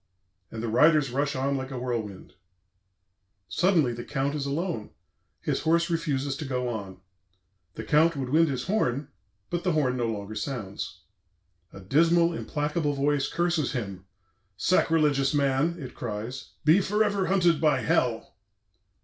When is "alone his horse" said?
4.47-5.91